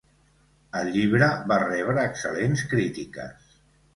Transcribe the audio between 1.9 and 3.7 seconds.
excel·lents crítiques.